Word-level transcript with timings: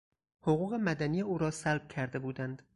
حقوق 0.41 0.73
مدنی 0.73 1.21
او 1.21 1.37
را 1.37 1.51
سلب 1.51 1.87
کرده 1.87 2.19
بودند. 2.19 2.61